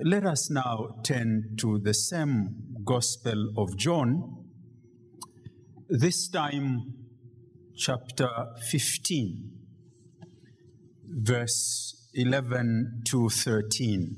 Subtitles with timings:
[0.00, 2.54] Let us now turn to the same
[2.84, 4.44] Gospel of John,
[5.88, 6.94] this time,
[7.76, 8.28] chapter
[8.70, 9.50] 15,
[11.04, 14.16] verse 11 to 13.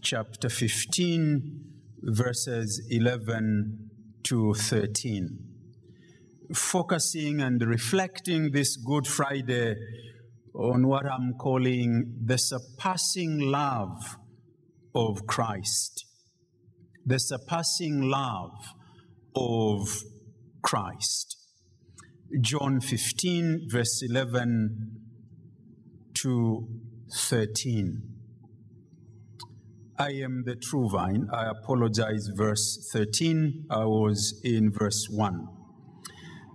[0.00, 1.64] Chapter 15,
[2.02, 3.90] verses 11
[4.22, 5.38] to 13.
[6.54, 9.74] Focusing and reflecting this Good Friday
[10.54, 14.18] on what I'm calling the surpassing love
[14.94, 16.04] of Christ.
[17.04, 18.74] The surpassing love
[19.34, 19.88] of
[20.62, 21.36] Christ.
[22.40, 25.00] John 15, verse 11
[26.14, 26.68] to
[27.14, 28.02] 13.
[29.98, 31.28] I am the true vine.
[31.32, 33.66] I apologize, verse 13.
[33.70, 35.46] I was in verse 1.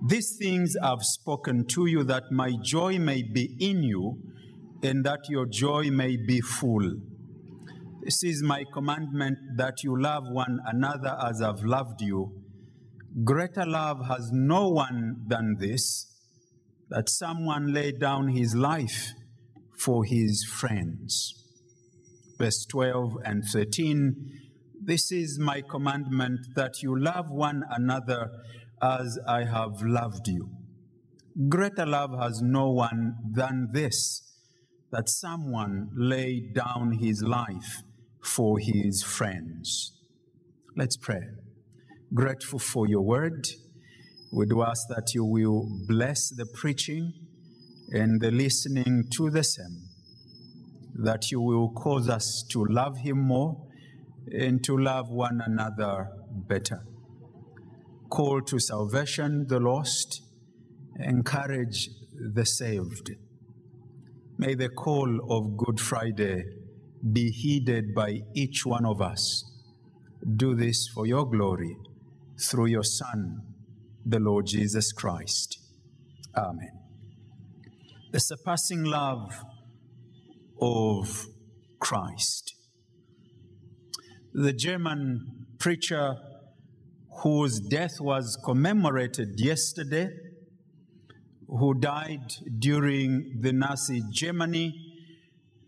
[0.06, 4.20] These things I've spoken to you that my joy may be in you
[4.84, 6.98] and that your joy may be full.
[8.08, 12.42] This is my commandment that you love one another as I've loved you.
[13.26, 16.08] Greater love has no one than this,
[16.88, 19.12] that someone lay down his life
[19.78, 21.34] for his friends.
[22.38, 24.16] Verse 12 and 13
[24.82, 28.30] This is my commandment that you love one another
[28.82, 30.50] as I have loved you.
[31.50, 34.22] Greater love has no one than this,
[34.94, 37.82] that someone lay down his life
[38.28, 39.94] for his friends.
[40.76, 41.22] Let's pray.
[42.14, 43.48] Grateful for your word.
[44.32, 47.14] We do ask that you will bless the preaching
[47.90, 49.88] and the listening to the same,
[50.96, 53.66] that you will cause us to love him more
[54.32, 56.86] and to love one another better.
[58.10, 60.22] Call to salvation the lost,
[61.00, 61.90] encourage
[62.36, 63.12] the saved.
[64.38, 66.57] May the call of Good Friday
[67.14, 69.46] be heeded by each one of us.
[70.36, 71.78] Do this for your glory
[72.40, 73.42] through your Son,
[74.06, 75.60] the Lord Jesus Christ.
[76.36, 76.72] Amen.
[78.12, 79.44] The surpassing love
[80.60, 81.28] of
[81.80, 82.56] Christ.
[84.34, 86.16] The German preacher
[87.24, 90.10] whose death was commemorated yesterday,
[91.48, 94.87] who died during the Nazi Germany,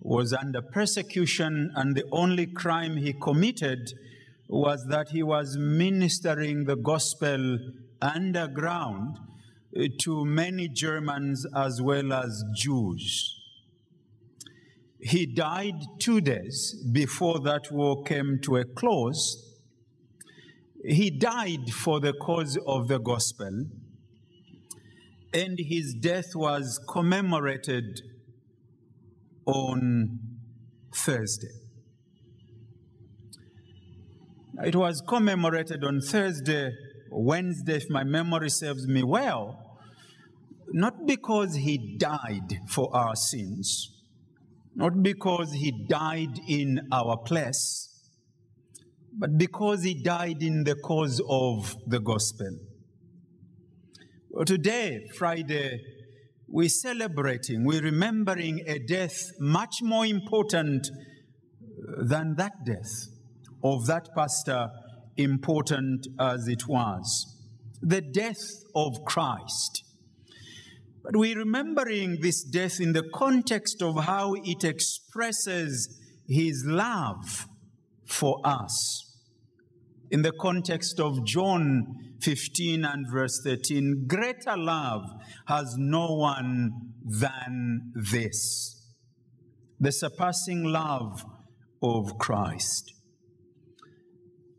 [0.01, 3.91] was under persecution, and the only crime he committed
[4.47, 7.59] was that he was ministering the gospel
[8.01, 9.17] underground
[9.75, 13.35] eh, to many Germans as well as Jews.
[15.01, 19.45] He died two days before that war came to a close.
[20.83, 23.65] He died for the cause of the gospel,
[25.33, 28.01] and his death was commemorated
[29.49, 30.19] on
[30.93, 31.47] Thursday.
[34.63, 36.71] It was commemorated on Thursday,
[37.11, 39.77] Wednesday, if my memory serves me well,
[40.71, 43.89] not because he died for our sins,
[44.75, 47.87] not because he died in our place,
[49.17, 52.51] but because he died in the cause of the gospel.
[54.29, 55.81] Well, today, Friday,
[56.51, 60.87] we're celebrating, we're remembering a death much more important
[61.97, 63.07] than that death
[63.63, 64.69] of that pastor,
[65.17, 67.35] important as it was
[67.81, 69.83] the death of Christ.
[71.03, 77.47] But we're remembering this death in the context of how it expresses his love
[78.05, 79.08] for us.
[80.11, 85.03] In the context of John 15 and verse 13, greater love
[85.47, 86.71] has no one
[87.05, 88.75] than this
[89.81, 91.23] the surpassing love
[91.81, 92.91] of Christ.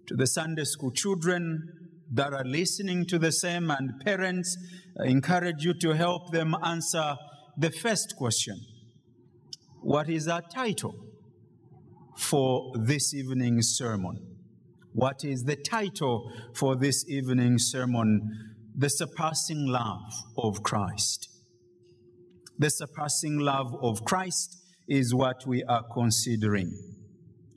[0.07, 1.69] To the Sunday school children
[2.11, 4.57] that are listening to the same and parents,
[4.99, 7.17] I encourage you to help them answer
[7.59, 8.59] the first question
[9.83, 10.95] What is our title
[12.17, 14.30] for this evening's sermon?
[14.93, 18.55] What is the title for this evening's sermon?
[18.77, 21.29] The surpassing love of Christ.
[22.59, 24.57] The surpassing love of Christ
[24.89, 26.73] is what we are considering.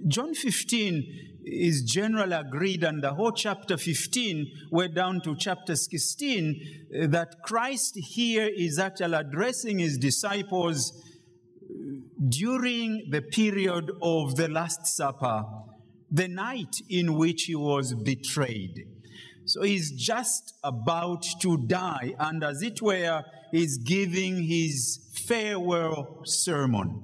[0.07, 7.07] John 15 is generally agreed, and the whole chapter 15, we're down to chapter 16,
[7.09, 10.93] that Christ here is actually addressing his disciples
[12.29, 15.43] during the period of the Last Supper,
[16.13, 18.87] the night in which he was betrayed.
[19.45, 27.03] So he's just about to die, and as it were, he's giving his farewell sermon.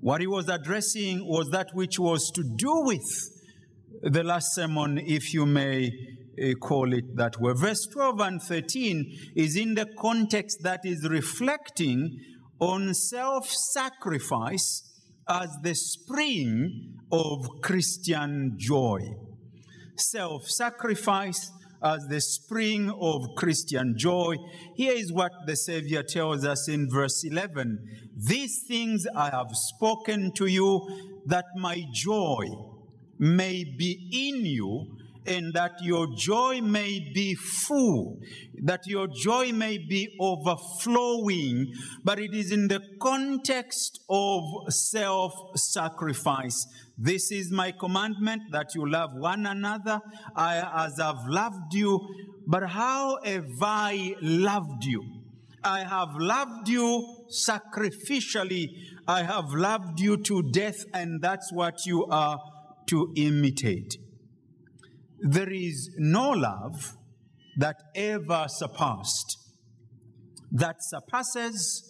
[0.00, 3.04] What he was addressing was that which was to do with
[4.02, 5.92] the last sermon, if you may
[6.42, 7.52] uh, call it that way.
[7.54, 12.18] Verse 12 and 13 is in the context that is reflecting
[12.58, 14.89] on self sacrifice
[15.30, 19.14] as the spring of Christian joy.
[19.96, 24.36] Self sacrifice as the spring of Christian joy.
[24.74, 27.78] Here is what the Savior tells us in verse 11
[28.16, 32.46] These things I have spoken to you, that my joy
[33.18, 34.96] may be in you
[35.26, 38.18] and that your joy may be full,
[38.62, 41.72] that your joy may be overflowing,
[42.04, 46.66] but it is in the context of self sacrifice.
[46.96, 50.00] This is my commandment that you love one another
[50.36, 52.00] I, as I've loved you.
[52.46, 55.02] But how have I loved you?
[55.62, 58.68] I have loved you sacrificially.
[59.06, 62.38] I have loved you to death, and that's what you are
[62.88, 63.96] to imitate.
[65.22, 66.96] There is no love
[67.58, 69.36] that ever surpassed,
[70.50, 71.82] that surpasses,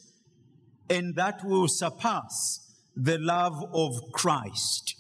[0.89, 2.59] and that will surpass
[2.97, 4.97] the love of Christ.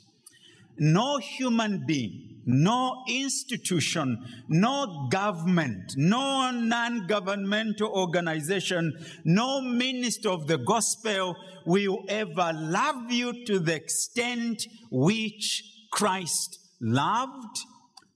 [0.78, 8.92] No human being, no institution, no government, no non governmental organization,
[9.24, 11.36] no minister of the gospel
[11.66, 17.58] will ever love you to the extent which Christ loved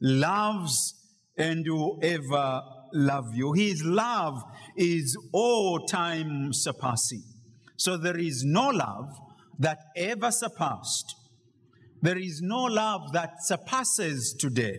[0.01, 0.95] loves
[1.37, 2.63] and will ever
[2.93, 3.53] love you.
[3.53, 4.43] His love
[4.77, 7.23] is all time surpassing.
[7.77, 9.11] So there is no love
[9.59, 11.17] that ever surpassed.
[12.03, 14.79] There is no love that surpasses today.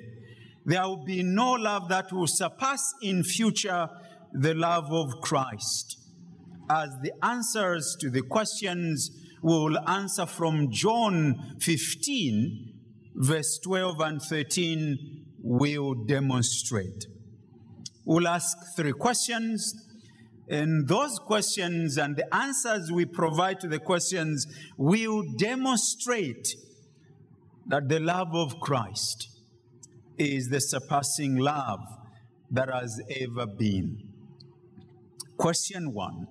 [0.65, 3.89] There will be no love that will surpass in future
[4.33, 5.97] the love of Christ.
[6.69, 12.74] As the answers to the questions will answer from John 15,
[13.15, 17.05] verse 12 and 13 will demonstrate.
[18.03, 19.73] We'll ask three questions,
[20.49, 24.45] and those questions and the answers we provide to the questions
[24.77, 26.55] will demonstrate
[27.67, 29.27] that the love of Christ
[30.17, 31.79] is the surpassing love
[32.51, 33.97] that has ever been.
[35.37, 36.27] Question one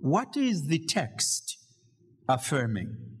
[0.00, 1.58] What is the text
[2.28, 3.11] affirming?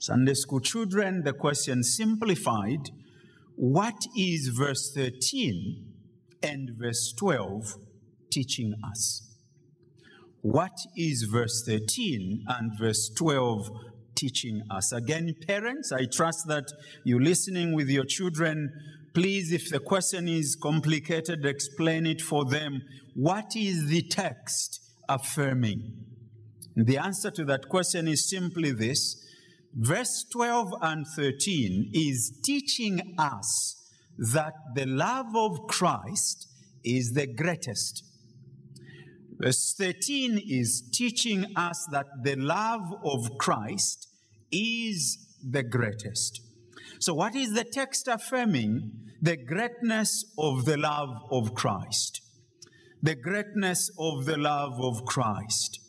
[0.00, 2.88] Sunday school children, the question simplified
[3.54, 5.92] what is verse 13
[6.42, 7.74] and verse 12
[8.32, 9.36] teaching us?
[10.40, 13.70] What is verse 13 and verse 12
[14.14, 14.90] teaching us?
[14.90, 16.72] Again, parents, I trust that
[17.04, 18.72] you're listening with your children.
[19.12, 22.80] Please, if the question is complicated, explain it for them.
[23.14, 24.80] What is the text
[25.10, 25.92] affirming?
[26.74, 29.26] The answer to that question is simply this
[29.74, 33.76] verse 12 and 13 is teaching us
[34.18, 36.48] that the love of Christ
[36.84, 38.04] is the greatest.
[39.38, 44.08] Verse 13 is teaching us that the love of Christ
[44.52, 46.42] is the greatest.
[46.98, 48.92] So, what is the text affirming?
[49.22, 52.20] The greatness of the love of Christ.
[53.02, 55.80] The greatness of the love of Christ.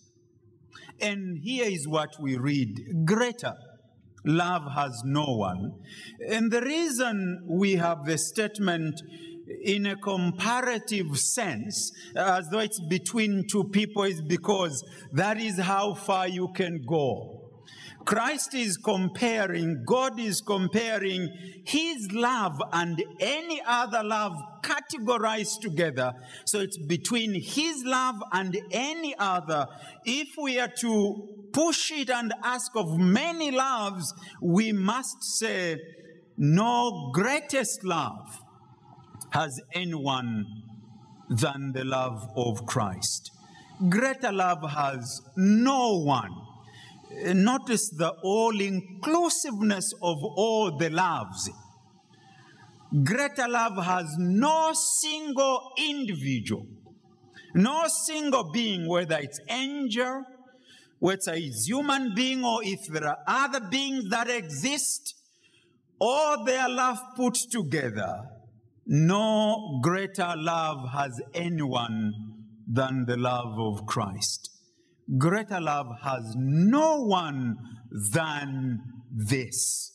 [1.02, 3.56] And here is what we read greater
[4.24, 5.74] love has no one.
[6.28, 9.02] And the reason we have the statement
[9.64, 15.94] in a comparative sense, as though it's between two people, is because that is how
[15.94, 17.41] far you can go.
[18.06, 21.30] Christ is comparing, God is comparing
[21.66, 26.14] His love and any other love categorized together.
[26.46, 29.68] So it's between His love and any other.
[30.04, 35.78] If we are to push it and ask of many loves, we must say,
[36.38, 38.40] no greatest love
[39.32, 40.46] has anyone
[41.30, 43.32] than the love of Christ.
[43.90, 46.32] Greater love has no one
[47.34, 51.50] notice the all inclusiveness of all the loves.
[53.04, 56.68] Greater love has no single individual,
[57.54, 60.24] no single being, whether it's angel,
[61.00, 65.16] whether it's human being, or if there are other beings that exist,
[66.00, 68.24] all their love put together.
[68.86, 72.14] No greater love has anyone
[72.68, 74.50] than the love of Christ.
[75.18, 77.58] Greater love has no one
[78.14, 78.80] than
[79.12, 79.92] this.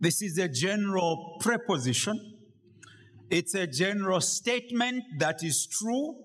[0.00, 2.20] This is a general preposition.
[3.30, 6.16] It's a general statement that is true.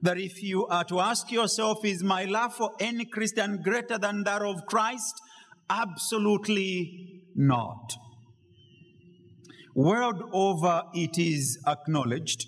[0.00, 4.24] That if you are to ask yourself, is my love for any Christian greater than
[4.24, 5.14] that of Christ?
[5.70, 7.94] Absolutely not.
[9.74, 12.46] World over, it is acknowledged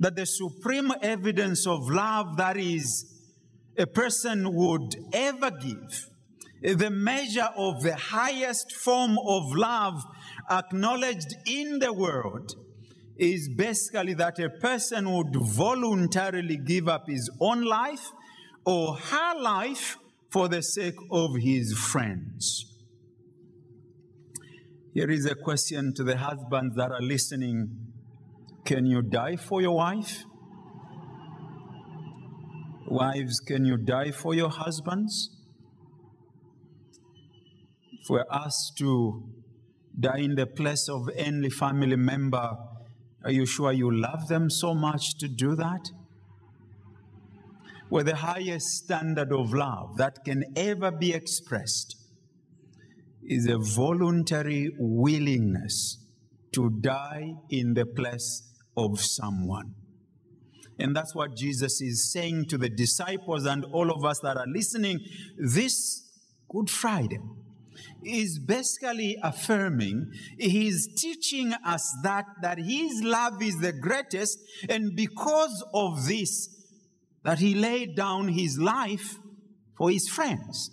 [0.00, 3.15] that the supreme evidence of love that is
[3.78, 6.10] a person would ever give,
[6.62, 10.02] the measure of the highest form of love
[10.50, 12.54] acknowledged in the world,
[13.16, 18.12] is basically that a person would voluntarily give up his own life
[18.64, 19.96] or her life
[20.30, 22.66] for the sake of his friends.
[24.92, 27.92] Here is a question to the husbands that are listening
[28.64, 30.24] Can you die for your wife?
[32.88, 35.30] Wives, can you die for your husbands?
[38.00, 39.24] If we're asked to
[39.98, 42.56] die in the place of any family member,
[43.24, 45.90] are you sure you love them so much to do that?
[47.90, 51.96] Well, the highest standard of love that can ever be expressed
[53.28, 55.98] is a voluntary willingness
[56.52, 58.42] to die in the place
[58.76, 59.74] of someone.
[60.78, 64.46] And that's what Jesus is saying to the disciples and all of us that are
[64.46, 65.00] listening
[65.38, 66.02] this
[66.48, 67.20] Good Friday.
[68.04, 75.64] Is basically affirming, he's teaching us that, that his love is the greatest, and because
[75.74, 76.48] of this,
[77.24, 79.16] that he laid down his life
[79.76, 80.70] for his friends.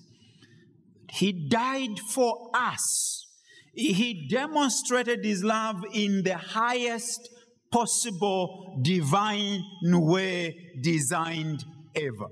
[1.10, 3.28] He died for us.
[3.74, 7.30] He demonstrated his love in the highest
[7.74, 11.66] possible divine way designed
[11.96, 12.28] ever.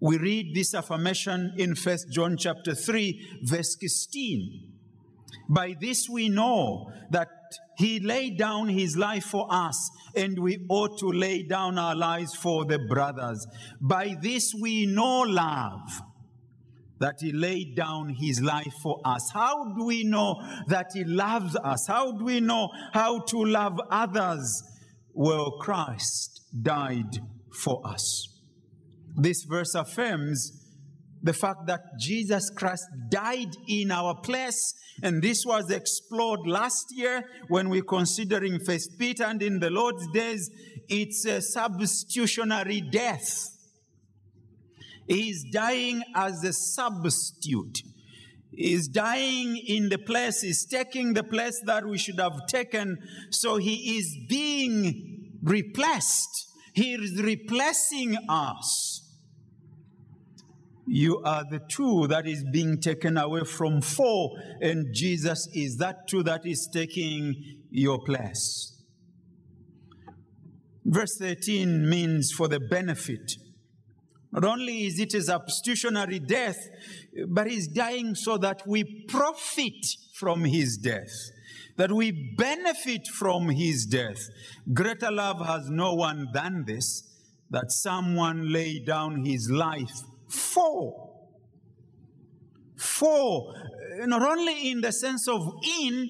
[0.00, 4.68] We read this affirmation in First John chapter 3 verse 16.
[5.50, 7.28] By this we know that
[7.76, 12.34] he laid down his life for us, and we ought to lay down our lives
[12.34, 13.46] for the brothers.
[13.80, 16.02] By this we know love
[17.00, 19.30] that he laid down his life for us.
[19.32, 21.86] How do we know that he loves us?
[21.86, 24.62] How do we know how to love others?
[25.12, 27.18] Well, Christ died
[27.52, 28.28] for us.
[29.16, 30.52] This verse affirms
[31.22, 34.74] the fact that Jesus Christ died in our place.
[35.02, 40.06] And this was explored last year when we considering First Peter and in the Lord's
[40.08, 40.50] days,
[40.88, 43.48] it's a substitutionary death.
[45.10, 47.82] He's dying as a substitute.
[48.52, 52.96] He's dying in the place, he's taking the place that we should have taken.
[53.30, 56.46] So he is being replaced.
[56.74, 59.02] He is replacing us.
[60.86, 66.06] You are the two that is being taken away from four, and Jesus is that
[66.06, 67.34] two that is taking
[67.68, 68.80] your place.
[70.84, 73.32] Verse 13 means for the benefit
[74.32, 76.58] not only is it a substitutionary death,
[77.28, 81.10] but he's dying so that we profit from his death,
[81.76, 84.28] that we benefit from his death.
[84.72, 87.08] Greater love has no one than this,
[87.50, 91.08] that someone lay down his life for.
[92.76, 93.52] For,
[94.06, 96.08] not only in the sense of in,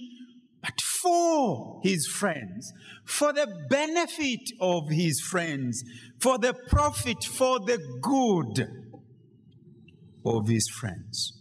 [0.63, 2.73] but for his friends,
[3.05, 5.83] for the benefit of his friends,
[6.19, 8.69] for the profit, for the good
[10.25, 11.33] of his friends.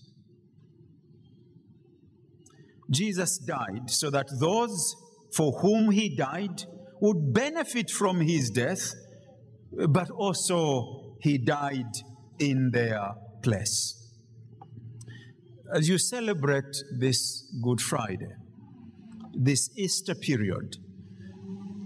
[2.90, 4.96] Jesus died so that those
[5.34, 6.64] for whom he died
[7.02, 8.94] would benefit from his death,
[9.90, 11.92] but also he died
[12.40, 13.12] in their
[13.44, 13.96] place.
[15.72, 18.34] As you celebrate this Good Friday,
[19.42, 20.76] this Easter period,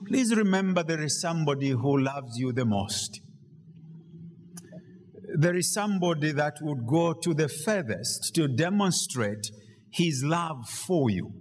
[0.07, 3.21] please remember there is somebody who loves you the most.
[5.37, 9.51] There is somebody that would go to the furthest to demonstrate
[9.91, 11.31] his love for you.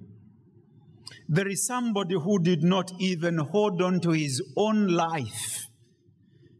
[1.28, 5.66] There is somebody who did not even hold on to his own life.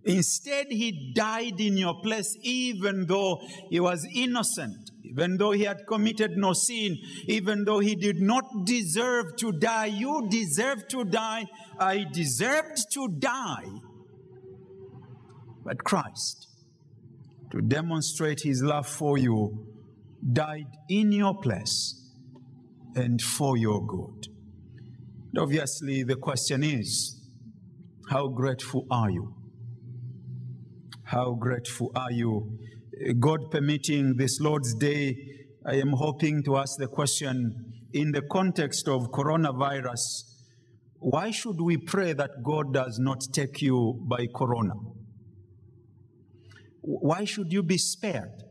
[0.05, 5.87] Instead, he died in your place, even though he was innocent even though he had
[5.87, 9.87] committed no sin, even though he did not deserve to die.
[9.87, 11.47] You deserve to die.
[11.79, 13.67] I deserved to die.
[15.65, 16.49] But Christ,
[17.51, 19.67] to demonstrate his love for you,
[20.33, 22.01] died in your place
[22.95, 24.29] and for your good.
[25.37, 27.21] Obviously, the question is
[28.11, 29.35] how grateful are you?
[31.05, 32.59] How grateful are you
[33.19, 35.17] God permitting this Lord's Day,
[35.67, 40.25] I am hoping to ask the question in the context of coronavirus
[40.99, 44.75] why should we pray that God does not take you by corona?
[46.81, 48.45] Why should you be spared?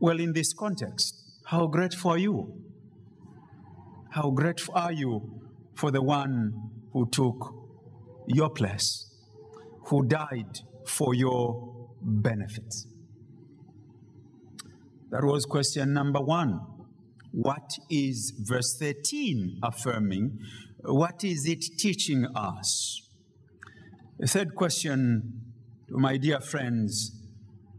[0.00, 1.14] Well, in this context,
[1.46, 2.62] how grateful are you?
[4.10, 5.40] How grateful are you
[5.76, 6.52] for the one
[6.92, 7.54] who took
[8.26, 9.08] your place,
[9.86, 12.86] who died for your benefits?
[15.10, 16.60] That was question number one.
[17.32, 20.38] What is verse 13 affirming?
[20.82, 23.02] What is it teaching us?
[24.18, 25.42] The third question
[25.88, 27.12] to my dear friends,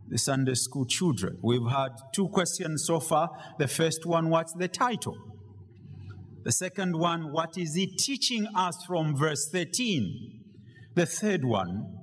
[0.08, 1.38] the Sunday school children.
[1.44, 3.30] We've had two questions so far.
[3.60, 5.18] The first one, what's the title?
[6.44, 10.42] The second one, what is it teaching us from verse 13?
[10.96, 11.99] The third one,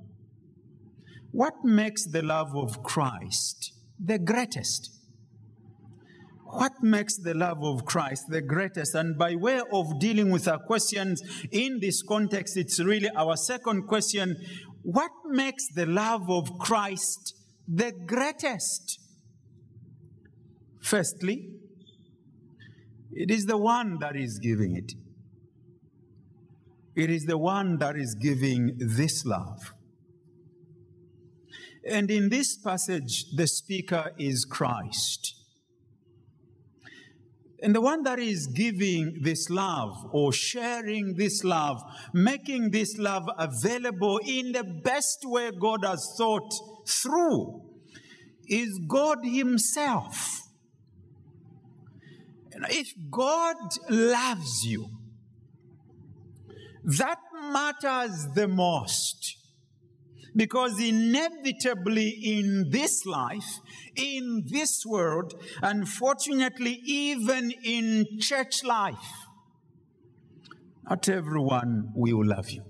[1.37, 3.71] what makes the love of Christ
[4.03, 4.89] the greatest?
[6.45, 8.95] What makes the love of Christ the greatest?
[8.95, 13.83] And by way of dealing with our questions in this context, it's really our second
[13.87, 14.35] question
[14.81, 17.35] what makes the love of Christ
[17.67, 18.97] the greatest?
[20.81, 21.49] Firstly,
[23.11, 24.93] it is the one that is giving it.
[26.95, 29.75] It is the one that is giving this love.
[31.87, 35.35] And in this passage, the speaker is Christ.
[37.63, 41.81] And the one that is giving this love or sharing this love,
[42.13, 46.53] making this love available in the best way God has thought
[46.87, 47.63] through,
[48.47, 50.41] is God Himself.
[52.51, 53.55] And if God
[53.89, 54.89] loves you,
[56.83, 59.36] that matters the most.
[60.37, 63.59] Because inevitably in this life,
[63.95, 69.25] in this world, unfortunately, even in church life,
[70.87, 72.63] not everyone will love you.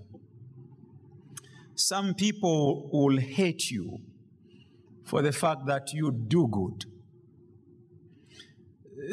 [1.76, 4.00] Some people will hate you
[5.04, 6.86] for the fact that you do good.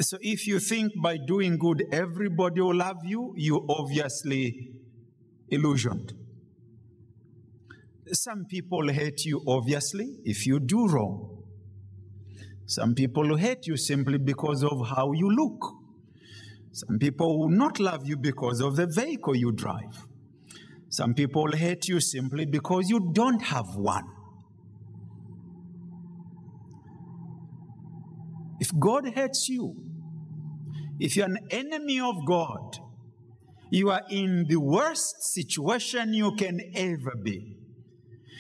[0.01, 4.71] So if you think by doing good everybody will love you, you obviously
[5.49, 6.24] illusioned.
[8.13, 11.43] Some people hate you, obviously, if you do wrong.
[12.67, 15.75] Some people hate you simply because of how you look.
[16.73, 20.07] Some people will not love you because of the vehicle you drive.
[20.89, 24.05] Some people hate you simply because you don't have one.
[28.61, 29.75] If God hates you,
[31.01, 32.79] if you're an enemy of God,
[33.71, 37.57] you are in the worst situation you can ever be.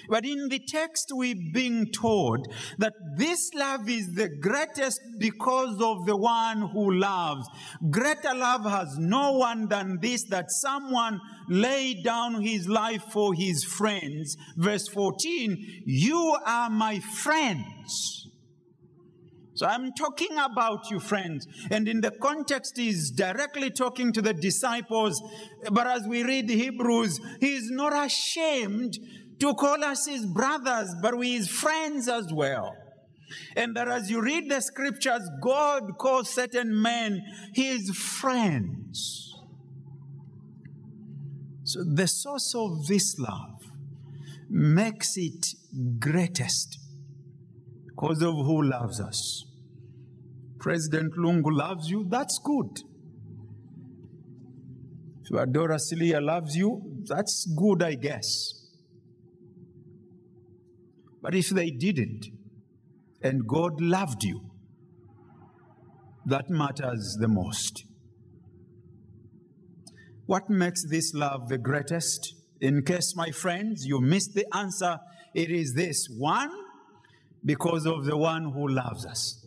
[0.09, 2.47] But in the text, we're being told
[2.79, 7.49] that this love is the greatest because of the one who loves.
[7.91, 13.65] Greater love has no one than this that someone laid down his life for his
[13.65, 14.37] friends.
[14.57, 18.25] Verse 14, you are my friends.
[19.57, 21.47] So I'm talking about you, friends.
[21.71, 25.23] And in the context, he's directly talking to the disciples.
[25.71, 28.99] But as we read Hebrews, he's not ashamed
[29.45, 32.75] to call us his brothers, but we his friends as well.
[33.57, 39.35] And that as you read the scriptures, God calls certain men his friends.
[41.65, 43.61] So the source of this love
[44.49, 45.55] makes it
[45.99, 46.79] greatest
[47.87, 49.45] because of who loves us.
[50.59, 52.81] President Lungu loves you, that's good.
[55.25, 58.64] If a Dora Siliya loves you, that's good, I guess.
[61.25, 62.27] But if they didn't,
[63.23, 64.43] and God loved you,
[66.27, 67.83] that matters the most.
[70.27, 72.35] What makes this love the greatest?
[72.61, 74.99] In case, my friends, you missed the answer,
[75.35, 76.51] it is this one,
[77.43, 79.47] because of the one who loves us.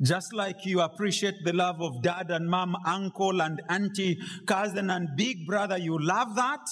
[0.00, 4.16] Just like you appreciate the love of dad and mom, uncle and auntie,
[4.46, 6.64] cousin and big brother, you love that,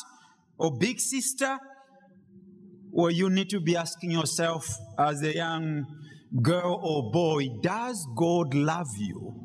[0.59, 1.59] or big sister,
[2.92, 5.87] or you need to be asking yourself as a young
[6.42, 9.40] girl or boy, does God love you?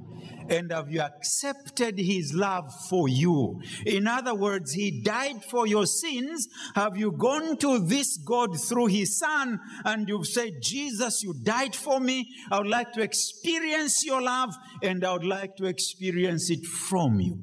[0.50, 3.62] and have you accepted his love for you?
[3.86, 6.48] In other words, he died for your sins.
[6.76, 11.76] Have you gone to this God through his son and you've said, Jesus, you died
[11.76, 12.28] for me.
[12.52, 17.20] I would like to experience your love and I would like to experience it from
[17.20, 17.40] you.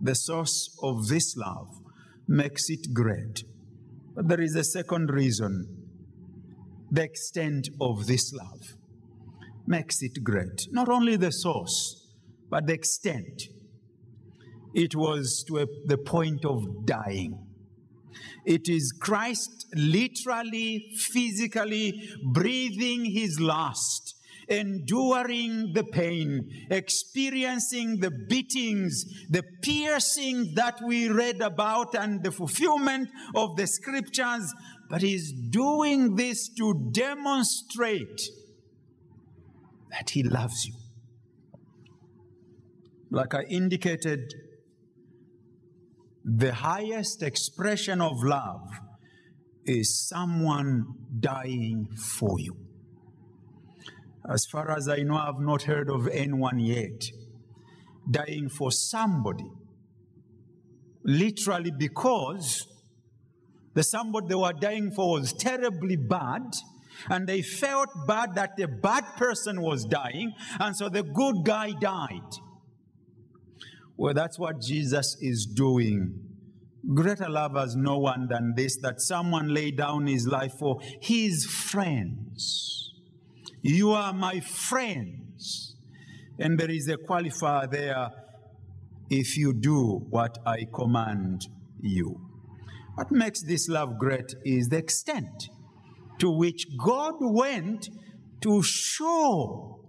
[0.00, 1.68] The source of this love
[2.28, 3.44] makes it great.
[4.16, 5.86] But there is a second reason
[6.90, 8.76] the extent of this love
[9.66, 10.68] makes it great.
[10.70, 12.08] Not only the source,
[12.48, 13.42] but the extent.
[14.74, 17.46] It was to a, the point of dying.
[18.46, 24.15] It is Christ literally, physically breathing his last,
[24.48, 33.08] enduring the pain, experiencing the beatings, the piercing that we read about, and the fulfillment
[33.34, 34.52] of the scriptures.
[34.88, 38.22] But he's doing this to demonstrate
[39.90, 40.74] that he loves you.
[43.10, 44.34] Like I indicated
[46.24, 48.68] the highest expression of love
[49.64, 50.84] is someone
[51.20, 52.65] dying for you.
[54.28, 57.04] As far as I know, I've not heard of anyone yet
[58.10, 59.50] dying for somebody,
[61.04, 62.66] literally because
[63.74, 66.42] the somebody they were dying for was terribly bad.
[67.10, 71.72] And they felt bad that the bad person was dying, and so the good guy
[71.72, 72.32] died.
[73.98, 76.18] Well, that's what Jesus is doing.
[76.94, 81.44] Greater love has no one than this that someone lay down his life for his
[81.44, 82.85] friends.
[83.68, 85.74] You are my friends.
[86.38, 88.10] And there is a qualifier there
[89.10, 91.48] if you do what I command
[91.80, 92.20] you.
[92.94, 95.48] What makes this love great is the extent
[96.20, 97.88] to which God went
[98.42, 99.80] to show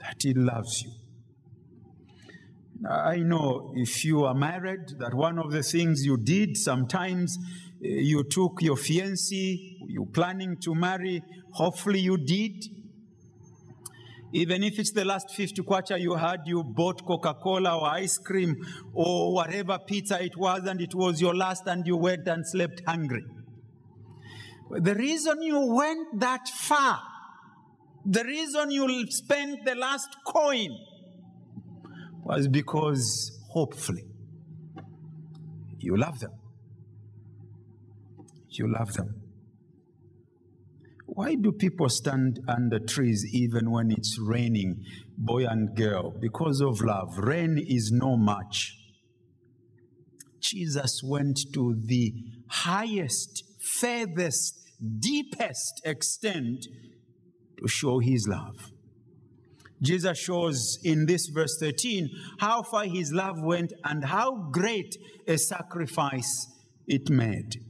[0.00, 0.90] that He loves you.
[2.90, 7.38] I know if you are married, that one of the things you did sometimes
[7.84, 11.22] eh, you took your fiancé, you planning to marry,
[11.52, 12.62] hopefully you did.
[14.34, 18.18] Even if it's the last 50 kwacha you had, you bought Coca Cola or ice
[18.18, 18.54] cream
[18.92, 22.82] or whatever pizza it was, and it was your last, and you went and slept
[22.86, 23.24] hungry.
[24.70, 27.00] The reason you went that far,
[28.04, 30.76] the reason you spent the last coin,
[32.22, 34.04] was because hopefully
[35.78, 36.32] you love them.
[38.50, 39.27] You love them.
[41.18, 44.84] Why do people stand under trees even when it's raining,
[45.16, 46.12] boy and girl?
[46.12, 47.18] Because of love.
[47.18, 48.78] Rain is no match.
[50.38, 52.14] Jesus went to the
[52.46, 54.60] highest, furthest,
[55.00, 56.68] deepest extent
[57.60, 58.70] to show his love.
[59.82, 65.36] Jesus shows in this verse 13 how far his love went and how great a
[65.36, 66.46] sacrifice
[66.86, 67.67] it made.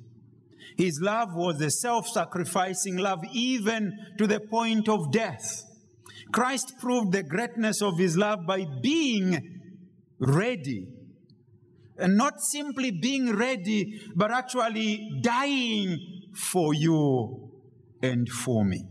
[0.78, 5.64] His love was a self sacrificing love, even to the point of death.
[6.32, 9.60] Christ proved the greatness of his love by being
[10.20, 10.86] ready.
[11.98, 15.98] And not simply being ready, but actually dying
[16.32, 17.50] for you
[18.00, 18.84] and for me.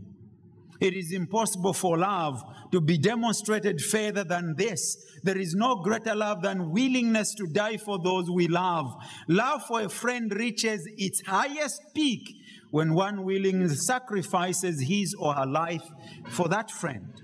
[0.80, 4.98] It is impossible for love to be demonstrated further than this.
[5.24, 8.94] There is no greater love than willingness to die for those we love.
[9.28, 12.36] Love for a friend reaches its highest peak
[12.72, 15.90] when one willingly sacrifices his or her life
[16.30, 17.22] for that friend.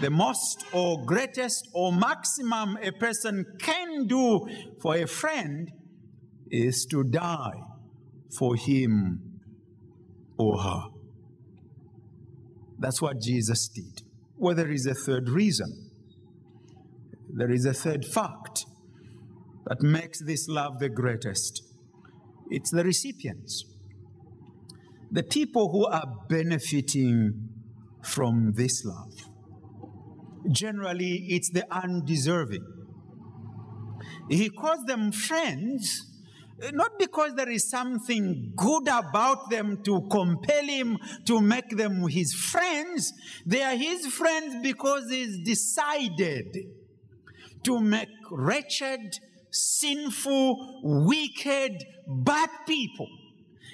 [0.00, 4.46] The most or greatest or maximum a person can do
[4.80, 5.72] for a friend
[6.50, 7.60] is to die
[8.38, 9.40] for him
[10.38, 10.97] or her.
[12.78, 14.02] That's what Jesus did.
[14.36, 15.90] Well, there is a third reason.
[17.28, 18.66] There is a third fact
[19.66, 21.62] that makes this love the greatest.
[22.50, 23.64] It's the recipients,
[25.10, 27.48] the people who are benefiting
[28.02, 29.12] from this love.
[30.50, 32.64] Generally, it's the undeserving.
[34.30, 36.07] He calls them friends
[36.72, 42.34] not because there is something good about them to compel him to make them his
[42.34, 43.12] friends.
[43.46, 46.56] They are his friends because he's decided
[47.64, 49.18] to make wretched,
[49.50, 53.08] sinful, wicked, bad people.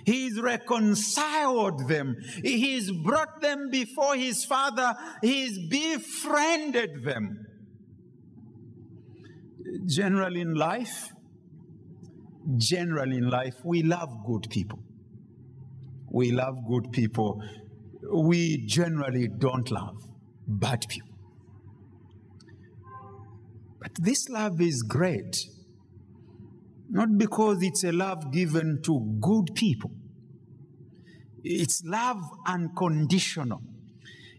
[0.05, 2.17] He's reconciled them.
[2.43, 4.95] He's brought them before his father.
[5.23, 7.47] He's befriended them.
[9.87, 11.11] Generally in life,
[12.57, 14.79] generally in life, we love good people.
[16.11, 17.43] We love good people.
[18.13, 20.03] We generally don't love
[20.47, 21.09] bad people.
[23.81, 25.47] But this love is great,
[26.89, 29.91] not because it's a love given to good people,
[31.43, 33.61] it's love unconditional,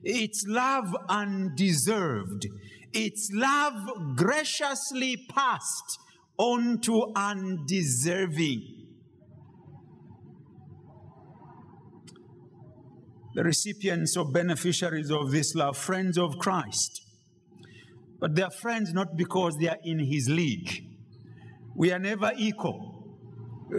[0.03, 2.47] it's love undeserved,
[2.91, 5.99] it's love graciously passed
[6.39, 8.71] unto undeserving.
[13.33, 17.01] The recipients or beneficiaries of this love, friends of Christ,
[18.19, 20.83] but they are friends not because they are in his league.
[21.75, 23.17] We are never equal.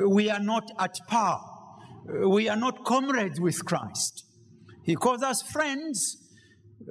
[0.06, 1.40] We are not at par.
[2.26, 4.24] We are not comrades with Christ.
[4.84, 6.18] He calls us friends,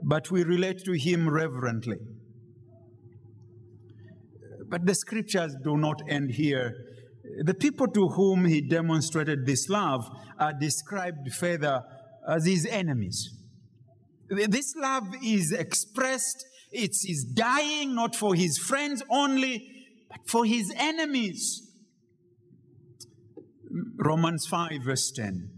[0.03, 1.99] but we relate to him reverently.
[4.69, 6.73] But the scriptures do not end here.
[7.43, 11.83] The people to whom he demonstrated this love are described further
[12.27, 13.29] as his enemies.
[14.29, 19.69] This love is expressed, it's his dying not for his friends only,
[20.09, 21.61] but for his enemies.
[23.97, 25.51] Romans 5, verse 10.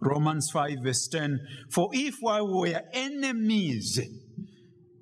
[0.00, 1.40] Romans 5, verse 10.
[1.70, 4.00] For if while we were enemies,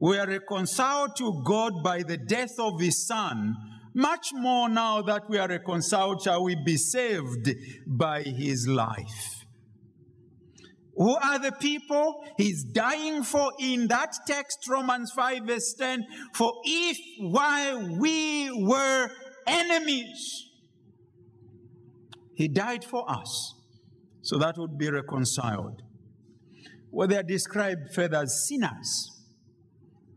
[0.03, 3.55] we are reconciled to God by the death of his Son,
[3.95, 7.49] much more now that we are reconciled, shall we be saved
[7.87, 9.45] by his life.
[10.97, 16.05] Who are the people he's dying for in that text, Romans 5, verse 10?
[16.35, 19.09] For if while we were
[19.47, 20.47] enemies,
[22.35, 23.55] he died for us,
[24.21, 25.81] so that would be reconciled.
[26.91, 29.12] Well, they are described further as sinners.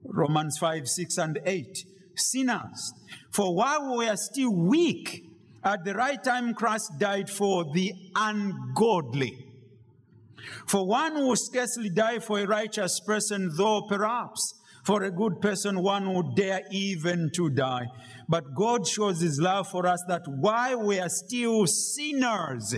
[0.09, 1.85] Romans 5, 6, and 8.
[2.15, 2.93] Sinners.
[3.29, 5.25] For while we are still weak,
[5.63, 9.45] at the right time Christ died for the ungodly.
[10.67, 14.53] For one will scarcely die for a righteous person, though perhaps
[14.85, 17.87] for a good person one would dare even to die.
[18.29, 22.75] But God shows his love for us that while we are still sinners,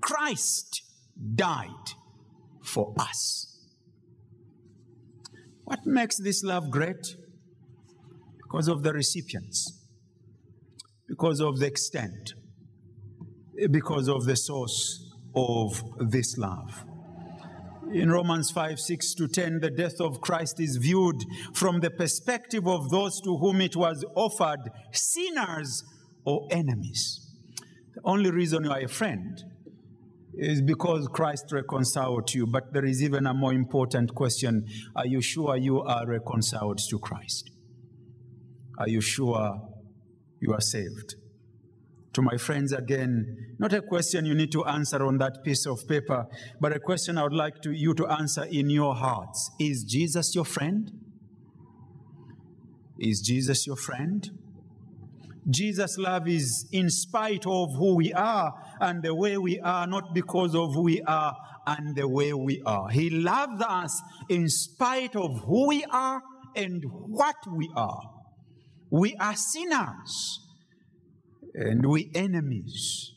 [0.00, 0.82] Christ
[1.34, 1.94] died
[2.62, 3.49] for us.
[5.70, 7.14] What makes this love great?
[8.42, 9.86] Because of the recipients,
[11.06, 12.34] because of the extent,
[13.70, 16.84] because of the source of this love.
[17.92, 21.22] In Romans 5 6 to 10, the death of Christ is viewed
[21.54, 25.84] from the perspective of those to whom it was offered, sinners
[26.24, 27.30] or enemies.
[27.94, 29.40] The only reason you are a friend
[30.40, 32.46] is because Christ reconciled you.
[32.46, 36.98] But there is even a more important question Are you sure you are reconciled to
[36.98, 37.50] Christ?
[38.78, 39.60] Are you sure
[40.40, 41.14] you are saved?
[42.12, 45.86] to my friends again, not a question you need to answer on that piece of
[45.86, 46.26] paper,
[46.60, 49.50] but a question I would like to, you to answer in your hearts.
[49.60, 50.90] Is Jesus your friend?
[52.98, 54.28] Is Jesus your friend?
[55.48, 60.14] Jesus' love is in spite of who we are and the way we are, not
[60.14, 61.34] because of who we are
[61.66, 62.88] and the way we are.
[62.88, 66.22] He loves us in spite of who we are
[66.54, 68.02] and what we are.
[68.90, 70.40] We are sinners
[71.54, 73.12] and we enemies.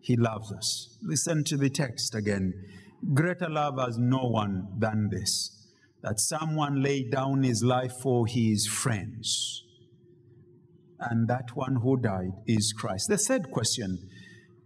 [0.00, 0.96] He loves us.
[1.02, 2.52] Listen to the text again.
[3.12, 5.50] Greater love has no one than this
[6.02, 9.63] that someone laid down his life for his friends.
[11.10, 13.08] And that one who died is Christ.
[13.08, 14.08] The third question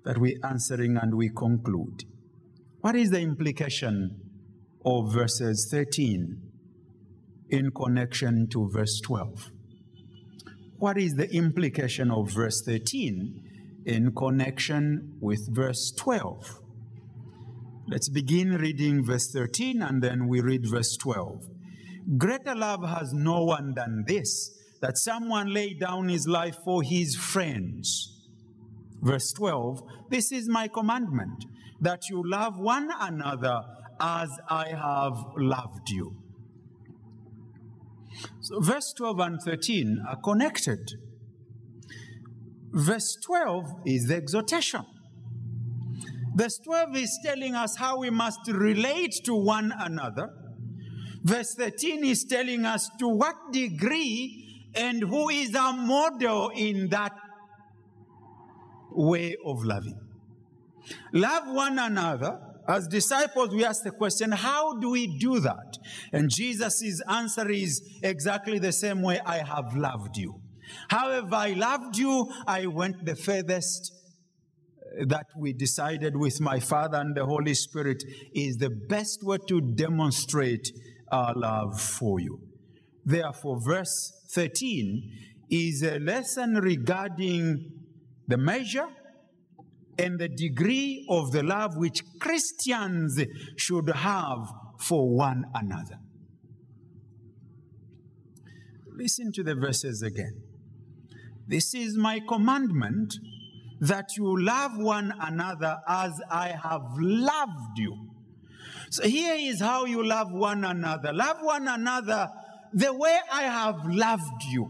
[0.04, 2.04] that we're answering and we conclude
[2.80, 4.20] What is the implication
[4.84, 6.40] of verses 13
[7.50, 9.50] in connection to verse 12?
[10.78, 16.60] what is the implication of verse 13 in connection with verse 12?
[17.88, 21.48] Let's begin reading verse 13 and then we read verse 12.
[22.16, 27.16] Greater love has no one than this, that someone laid down his life for his
[27.16, 28.14] friends.
[29.00, 31.44] Verse 12 This is my commandment,
[31.80, 33.62] that you love one another
[34.00, 36.16] as I have loved you.
[38.40, 40.92] So verse 12 and 13 are connected.
[42.72, 44.84] Verse 12 is the exhortation.
[46.34, 50.30] Verse 12 is telling us how we must relate to one another.
[51.24, 57.12] Verse 13 is telling us to what degree and who is our model in that
[58.92, 59.98] way of loving.
[61.12, 65.78] Love one another as disciples, we ask the question, how do we do that?
[66.12, 70.42] And Jesus' answer is exactly the same way I have loved you.
[70.88, 73.90] However, I loved you, I went the furthest
[75.00, 78.04] uh, that we decided with my Father and the Holy Spirit
[78.34, 80.70] is the best way to demonstrate
[81.10, 82.47] our love for you.
[83.08, 85.10] Therefore, verse 13
[85.50, 87.72] is a lesson regarding
[88.26, 88.88] the measure
[89.98, 93.18] and the degree of the love which Christians
[93.56, 95.98] should have for one another.
[98.94, 100.42] Listen to the verses again.
[101.46, 103.14] This is my commandment
[103.80, 108.10] that you love one another as I have loved you.
[108.90, 111.14] So here is how you love one another.
[111.14, 112.28] Love one another
[112.72, 114.68] the way I have loved you,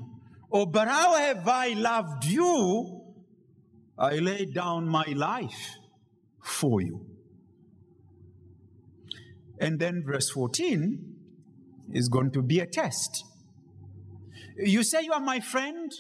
[0.51, 3.03] or but how have I loved you?
[3.99, 5.77] I lay down my life
[6.43, 7.05] for you.
[9.61, 11.17] And then verse 14
[11.93, 13.25] is going to be a test.
[14.57, 15.91] You say you are my friend,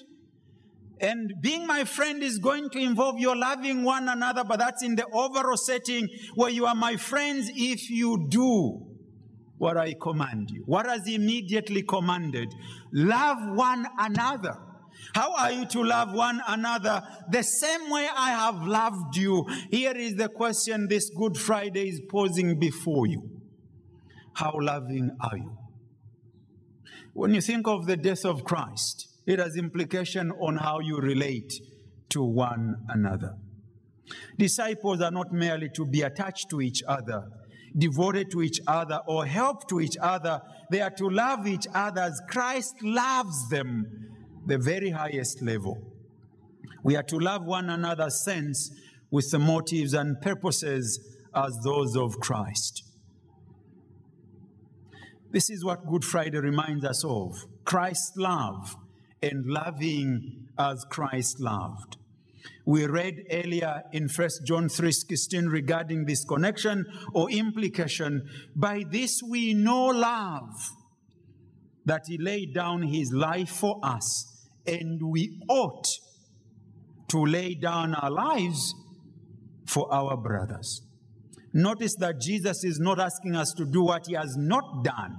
[1.00, 4.96] and being my friend is going to involve your loving one another, but that's in
[4.96, 8.87] the overall setting where you are my friends if you do
[9.58, 10.62] what I command you.
[10.66, 12.54] What has he immediately commanded?
[12.92, 14.56] Love one another.
[15.14, 17.02] How are you to love one another?
[17.30, 19.46] The same way I have loved you.
[19.70, 23.22] Here is the question this Good Friday is posing before you.
[24.34, 25.56] How loving are you?
[27.12, 31.52] When you think of the death of Christ, it has implication on how you relate
[32.10, 33.34] to one another.
[34.38, 37.24] Disciples are not merely to be attached to each other,
[37.76, 40.40] devoted to each other, or help to each other.
[40.70, 43.86] They are to love each other as Christ loves them,
[44.46, 45.78] the very highest level.
[46.82, 48.70] We are to love one another sense
[49.10, 51.00] with the motives and purposes
[51.34, 52.82] as those of Christ.
[55.30, 58.76] This is what Good Friday reminds us of Christ's love
[59.22, 61.98] and loving as Christ loved.
[62.66, 66.84] We read earlier in 1 John 3:16 regarding this connection
[67.14, 68.28] or implication.
[68.54, 70.70] By this we know love,
[71.86, 75.86] that he laid down his life for us, and we ought
[77.08, 78.74] to lay down our lives
[79.66, 80.82] for our brothers.
[81.54, 85.16] Notice that Jesus is not asking us to do what he has not done.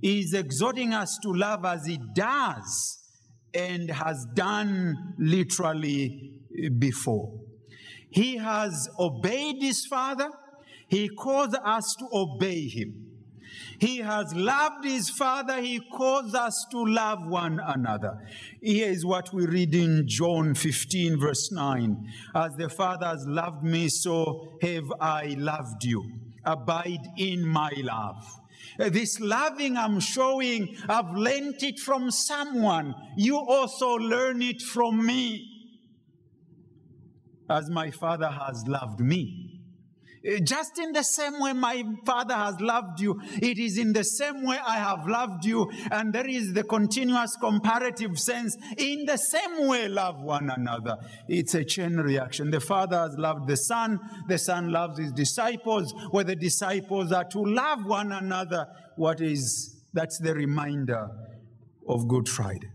[0.00, 2.98] He is exhorting us to love as he does
[3.52, 6.39] and has done literally
[6.78, 7.40] before.
[8.10, 10.30] He has obeyed his Father,
[10.88, 13.06] he calls us to obey him.
[13.78, 18.18] He has loved his Father, he calls us to love one another.
[18.60, 23.62] Here is what we read in John 15, verse 9 As the Father has loved
[23.62, 26.04] me, so have I loved you.
[26.44, 28.40] Abide in my love.
[28.78, 32.94] This loving I'm showing, I've learned it from someone.
[33.16, 35.49] You also learn it from me.
[37.50, 39.60] As my Father has loved me.
[40.24, 44.04] Eh, just in the same way my Father has loved you, it is in the
[44.04, 45.70] same way I have loved you.
[45.90, 48.56] And there is the continuous comparative sense.
[48.76, 50.96] In the same way, love one another.
[51.26, 52.50] It's a chain reaction.
[52.50, 57.24] The Father has loved the Son, the Son loves his disciples, where the disciples are
[57.24, 58.68] to love one another.
[58.96, 61.08] What is that's the reminder
[61.88, 62.70] of Good Friday.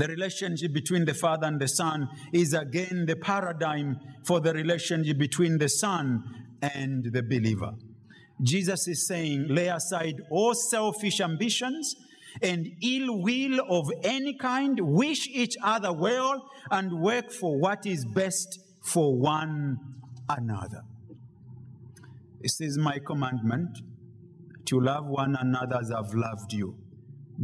[0.00, 5.18] The relationship between the Father and the Son is again the paradigm for the relationship
[5.18, 6.24] between the Son
[6.62, 7.72] and the believer.
[8.42, 11.96] Jesus is saying, lay aside all selfish ambitions
[12.40, 18.06] and ill will of any kind, wish each other well, and work for what is
[18.06, 19.76] best for one
[20.30, 20.80] another.
[22.40, 23.80] This is my commandment
[24.64, 26.78] to love one another as I've loved you.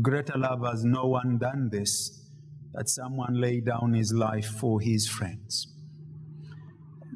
[0.00, 2.22] Greater love has no one done this
[2.76, 5.66] that someone lay down his life for his friends.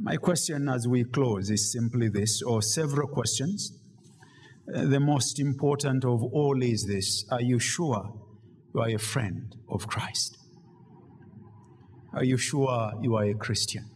[0.00, 3.78] My question as we close is simply this, or several questions.
[4.74, 8.10] Uh, the most important of all is this Are you sure
[8.74, 10.38] you are a friend of Christ?
[12.14, 13.90] Are you sure you are a Christian?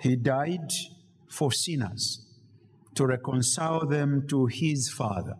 [0.00, 0.70] He died
[1.28, 2.24] for sinners
[2.94, 5.34] to reconcile them to his Father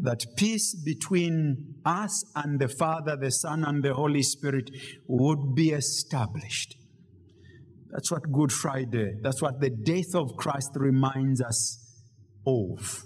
[0.00, 4.70] that peace between us and the Father, the Son, and the Holy Spirit
[5.06, 6.76] would be established.
[7.90, 12.02] That's what Good Friday, that's what the death of Christ reminds us
[12.46, 13.04] of.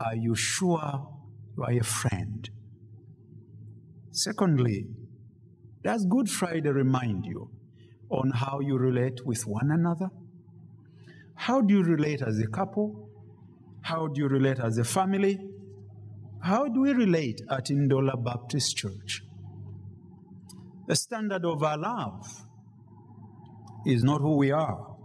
[0.00, 1.08] Are you sure
[1.56, 2.48] you are a friend?
[4.10, 4.86] Secondly,
[5.84, 7.50] does Good Friday remind you
[8.10, 10.08] on how you relate with one another?
[11.34, 13.10] How do you relate as a couple?
[13.82, 15.38] How do you relate as a family?
[16.42, 19.22] How do we relate at Ndola Baptist Church?
[20.88, 22.26] The standard of our love
[23.86, 24.96] is not who we are.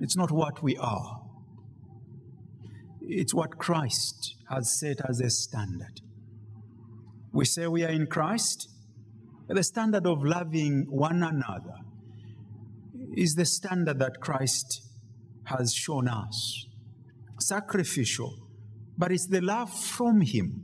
[0.00, 1.20] It's not what we are.
[3.02, 6.00] It's what Christ has set as a standard.
[7.30, 8.70] We say we are in Christ.
[9.46, 11.74] The standard of loving one another
[13.14, 14.88] is the standard that Christ
[15.44, 16.64] has shown us
[17.38, 18.47] sacrificial
[18.98, 20.60] but it's the love from Him,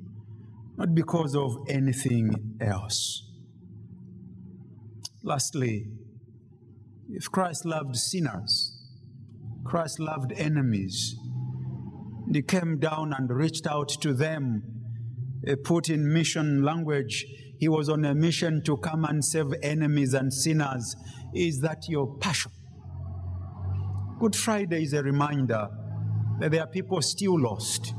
[0.77, 3.23] not because of anything else.
[5.23, 5.87] Lastly,
[7.09, 8.73] if Christ loved sinners,
[9.65, 11.15] Christ loved enemies,
[12.33, 14.65] He came down and reached out to them,
[15.63, 17.25] put in mission language.
[17.59, 20.97] He was on a mission to come and save enemies and sinners.
[21.35, 22.51] Is that your passion?
[24.19, 25.69] Good Friday is a reminder
[26.41, 27.95] that there are people still lost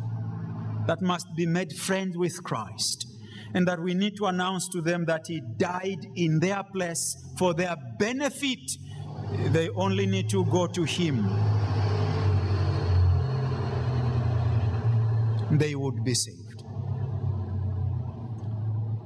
[0.88, 3.08] that must be made friends with Christ
[3.54, 7.54] and that we need to announce to them that He died in their place for
[7.54, 8.78] their benefit.
[9.48, 11.26] They only need to go to Him.
[15.58, 16.64] They would be saved.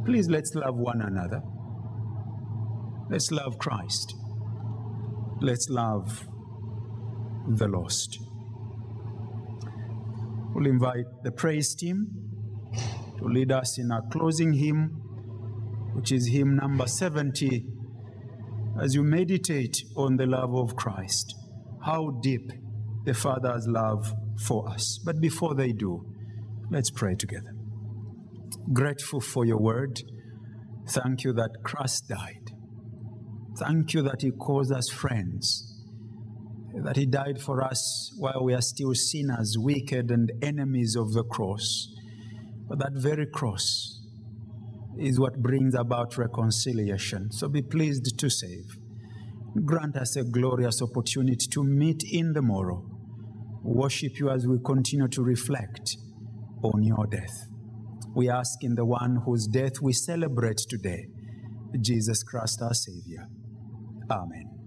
[0.05, 1.43] Please let's love one another.
[3.09, 4.15] Let's love Christ.
[5.41, 6.27] Let's love
[7.47, 8.19] the lost.
[10.59, 12.07] We'll invite the praise team
[13.17, 14.89] to lead us in our closing hymn,
[15.93, 17.65] which is hymn number 70,
[18.81, 21.33] as you meditate on the love of Christ,
[21.85, 22.51] how deep
[23.05, 24.13] the Father's love
[24.45, 24.99] for us.
[25.05, 26.05] But before they do,
[26.69, 27.53] let's pray together.
[28.73, 30.01] Grateful for your word.
[30.89, 32.51] Thank you that Christ died.
[33.57, 35.68] Thank you that He calls us friends
[36.75, 41.23] that he died for us while we are still sinners, wicked, and enemies of the
[41.23, 41.93] cross.
[42.67, 43.99] But that very cross
[44.97, 47.31] is what brings about reconciliation.
[47.31, 48.77] So be pleased to save.
[49.65, 52.85] Grant us a glorious opportunity to meet in the morrow.
[53.63, 55.97] Worship you as we continue to reflect
[56.63, 57.47] on your death.
[58.15, 61.07] We ask in the one whose death we celebrate today,
[61.79, 63.27] Jesus Christ our Savior.
[64.09, 64.58] Amen.